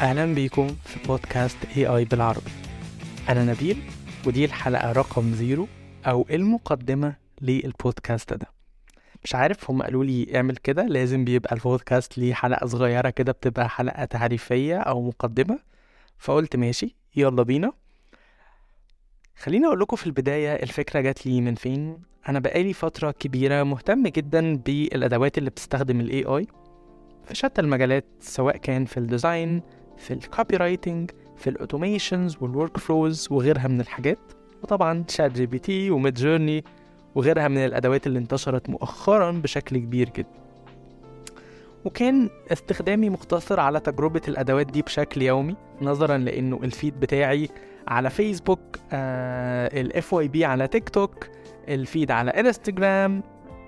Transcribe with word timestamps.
أهلا 0.00 0.34
بيكم 0.34 0.66
في 0.84 1.06
بودكاست 1.08 1.56
AI 1.76 2.04
بالعربي. 2.04 2.50
أنا 3.28 3.44
نبيل 3.44 3.82
ودي 4.26 4.44
الحلقة 4.44 4.92
رقم 4.92 5.32
zero 5.34 5.66
أو 6.06 6.26
المقدمة 6.30 7.14
للبودكاست 7.42 8.32
ده. 8.32 8.46
مش 9.24 9.34
عارف 9.34 9.70
هم 9.70 9.82
قالوا 9.82 10.04
لي 10.04 10.36
اعمل 10.36 10.56
كده. 10.56 10.82
لازم 10.86 11.24
بيبقى 11.24 11.54
البودكاست 11.54 12.18
ليه 12.18 12.34
حلقة 12.34 12.66
صغيرة 12.66 13.10
كده 13.10 13.32
بتبقى 13.32 13.68
حلقة 13.68 14.04
تعريفية 14.04 14.78
أو 14.78 15.02
مقدمة. 15.02 15.58
فقلت 16.18 16.56
ماشي 16.56 16.96
يلا 17.16 17.42
بينا. 17.42 17.72
خليني 19.38 19.66
أقول 19.66 19.80
لكم 19.80 19.96
في 19.96 20.06
البداية 20.06 20.54
الفكرة 20.62 21.00
جات 21.00 21.26
لي 21.26 21.40
من 21.40 21.54
فين؟ 21.54 21.98
أنا 22.28 22.38
بقالي 22.38 22.72
فترة 22.72 23.10
كبيرة 23.10 23.62
مهتم 23.62 24.06
جدا 24.08 24.56
بالأدوات 24.56 25.38
اللي 25.38 25.50
بتستخدم 25.50 26.00
ال 26.00 26.24
AI 26.24 26.52
في 27.28 27.34
شتى 27.34 27.60
المجالات 27.60 28.04
سواء 28.20 28.56
كان 28.56 28.84
في 28.84 28.96
ال 28.96 29.05
design 29.05 29.62
في 29.96 30.14
ال 30.14 30.56
copywriting 30.56 31.10
في 31.36 31.50
ال 31.50 31.57
automations 31.57 32.36
وال 32.40 32.78
workflows 32.78 33.28
وغيرها 33.30 33.68
من 33.68 33.80
الحاجات. 33.80 34.18
وطبعا 34.62 35.04
ChatGPT 35.08 35.90
و 35.90 36.14
Midjourney 36.14 36.64
وغيرها 37.14 37.48
من 37.48 37.58
الأدوات 37.58 38.06
اللي 38.06 38.18
انتشرت 38.18 38.70
مؤخرا 38.70 39.30
بشكل 39.30 39.76
كبير 39.76 40.10
جدا. 40.16 40.46
وكان 41.84 42.30
استخدامي 42.52 43.10
مقتصر 43.10 43.60
على 43.60 43.80
تجربة 43.80 44.20
الأدوات 44.28 44.66
دي 44.66 44.82
بشكل 44.82 45.22
يومي 45.22 45.56
نظرا 45.82 46.18
لأنه 46.18 46.60
ال 46.62 46.70
feed 46.70 47.00
بتاعي 47.00 47.48
على 47.88 48.10
فيسبوك 48.10 48.60
آه 48.92 49.80
ال 49.80 50.12
FYP 50.12 50.44
على 50.44 50.68
تيك 50.68 50.88
توك 50.88 51.28
ال 51.68 51.76
feed 51.76 52.10
على 52.10 52.30
انستجرام 52.30 53.22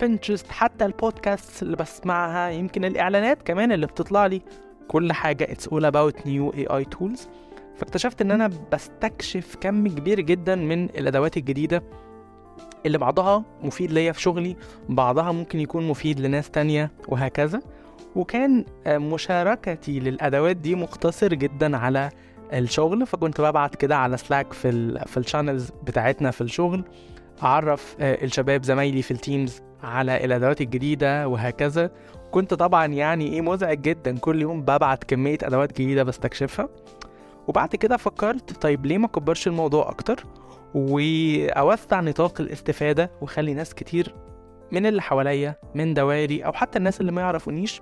Pinterest 0.00 0.52
حتى 0.52 0.84
البودكاست 0.84 1.62
اللي 1.62 1.76
بسمعها 1.76 2.50
يمكن 2.50 2.84
الإعلانات 2.84 3.42
كمان 3.42 3.72
اللي 3.72 3.86
بتطلع 3.86 4.26
لي. 4.26 4.42
كل 4.88 5.12
حاجة. 5.12 5.44
It's 5.44 5.66
all 5.66 5.84
about 5.84 6.14
new 6.26 6.56
AI 6.56 6.84
tools. 6.96 7.20
فاكتشفت 7.76 8.20
إن 8.20 8.30
أنا 8.30 8.50
بستكشف 8.72 9.56
كم 9.60 9.88
كبير 9.88 10.20
جدا 10.20 10.54
من 10.54 10.84
الأدوات 10.84 11.36
الجديدة 11.36 11.82
اللي 12.86 12.98
بعضها 12.98 13.44
مفيد 13.62 13.92
ليا 13.92 14.12
في 14.12 14.22
شغلي 14.22 14.56
بعضها 14.88 15.32
ممكن 15.32 15.60
يكون 15.60 15.88
مفيد 15.88 16.20
لناس 16.20 16.50
تانية 16.50 16.90
وهكذا. 17.08 17.60
وكان 18.16 18.64
مشاركتي 18.86 20.00
للأدوات 20.00 20.56
دي 20.56 20.74
مقتصر 20.74 21.34
جدا 21.34 21.76
على 21.76 22.10
الشغل. 22.52 23.06
فكنت 23.06 23.40
ببعت 23.40 23.74
كده 23.74 23.96
على 23.96 24.16
Slack 24.16 24.52
في 24.52 24.98
في 25.06 25.16
ال 25.16 25.22
channels 25.22 25.70
بتاعتنا 25.86 26.30
في 26.30 26.40
الشغل 26.40 26.84
أعرف 27.42 27.96
الشباب 28.00 28.64
زمايلي 28.64 29.02
في 29.02 29.10
التيمز 29.10 29.62
على 29.82 30.24
الأدوات 30.24 30.60
الجديدة 30.60 31.28
وهكذا. 31.28 31.90
كنت 32.34 32.54
طبعا 32.54 32.86
يعني 32.86 33.26
إيه 33.32 33.40
مزعج 33.40 33.80
جدا. 33.80 34.18
كل 34.18 34.42
يوم 34.42 34.62
ببعت 34.62 35.04
كمية 35.04 35.38
أدوات 35.42 35.72
جديدة 35.72 36.02
بستكشفها. 36.02 36.68
وبعد 37.48 37.76
كده 37.76 37.96
فكرت 37.96 38.62
طيب 38.62 38.86
ليه 38.86 38.98
ما 38.98 39.08
كبرش 39.08 39.46
الموضوع 39.46 39.88
أكتر؟ 39.88 40.24
وأوسع 40.74 42.00
نطاق 42.00 42.40
الاستفادة 42.40 43.10
وأخلي 43.20 43.54
ناس 43.54 43.74
كتير 43.74 44.14
من 44.72 44.86
اللي 44.86 45.02
حواليا 45.02 45.54
من 45.74 45.94
دوائري 45.94 46.44
أو 46.44 46.52
حتى 46.52 46.78
الناس 46.78 47.00
اللي 47.00 47.12
ما 47.12 47.20
يعرفونيش 47.20 47.80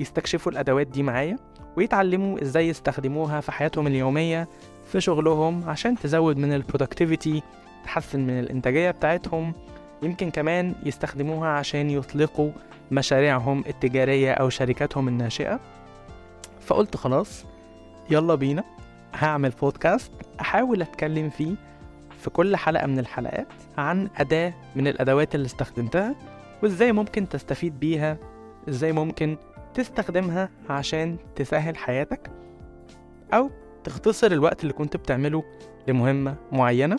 يستكشفوا 0.00 0.52
الأدوات 0.52 0.86
دي 0.86 1.02
معايا 1.02 1.36
ويتعلموا 1.76 2.42
إزاي 2.42 2.68
يستخدموها 2.68 3.40
في 3.40 3.52
حياتهم 3.52 3.86
اليومية 3.86 4.48
في 4.84 5.00
شغلهم 5.00 5.68
عشان 5.68 5.96
تزود 5.96 6.36
من 6.36 6.52
البرودكتيفيتي 6.52 7.42
تحسن 7.84 8.20
من 8.20 8.38
الإنتاجية 8.40 8.90
بتاعتهم. 8.90 9.54
يمكن 10.02 10.30
كمان 10.30 10.74
يستخدموها 10.84 11.48
عشان 11.48 11.90
يطلقوا 11.90 12.50
مشاريعهم 12.92 13.64
التجارية 13.66 14.32
أو 14.32 14.48
شركاتهم 14.48 15.08
الناشئة. 15.08 15.60
فقلت 16.60 16.96
خلاص 16.96 17.44
يلا 18.10 18.34
بينا 18.34 18.64
هعمل 19.14 19.50
بودكاست 19.50 20.12
أحاول 20.40 20.82
أتكلم 20.82 21.30
فيه 21.30 21.54
في 22.18 22.30
كل 22.30 22.56
حلقة 22.56 22.86
من 22.86 22.98
الحلقات 22.98 23.46
عن 23.78 24.08
أداة 24.16 24.54
من 24.76 24.86
الأدوات 24.88 25.34
اللي 25.34 25.46
استخدمتها 25.46 26.14
وإزاي 26.62 26.92
ممكن 26.92 27.28
تستفيد 27.28 27.80
بيها 27.80 28.18
إزاي 28.68 28.92
ممكن 28.92 29.36
تستخدمها 29.74 30.48
عشان 30.70 31.16
تسهل 31.36 31.76
حياتك 31.76 32.30
أو 33.34 33.50
تختصر 33.84 34.32
الوقت 34.32 34.62
اللي 34.62 34.72
كنت 34.72 34.96
بتعمله 34.96 35.44
لمهمة 35.88 36.34
معينة. 36.52 36.98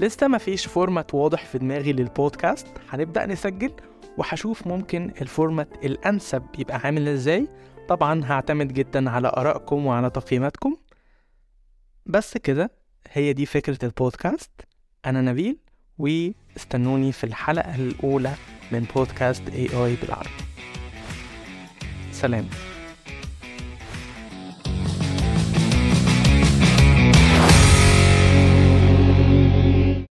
لسه 0.00 0.28
مفيش 0.28 0.66
format 0.66 1.14
واضح 1.14 1.44
في 1.44 1.58
دماغي 1.58 1.92
للبودكاست 1.92 2.66
هنبدأ 2.90 3.26
نسجل 3.26 3.72
وهشوف 4.18 4.66
ممكن 4.66 5.12
ال 5.20 5.29
format 5.29 5.84
الأنسب 5.84 6.42
يبقى 6.58 6.76
عامل 6.84 7.08
إزاي. 7.08 7.48
طبعا 7.88 8.24
هعتمد 8.24 8.72
جدا 8.72 9.10
على 9.10 9.28
آرائكم 9.28 9.86
وعلى 9.86 10.10
تقييماتكم. 10.10 10.76
بس 12.06 12.36
كده 12.36 12.70
هي 13.12 13.32
دي 13.32 13.46
فكرة 13.46 13.78
البودكاست. 13.84 14.50
أنا 15.06 15.20
نبيل 15.22 15.58
واستنوني 15.98 17.12
في 17.12 17.24
الحلقة 17.24 17.74
الأولى 17.74 18.32
من 18.72 18.86
بودكاست 18.94 19.42
AI 19.50 20.00
بالعربي. 20.00 20.30
سلام. 22.12 22.48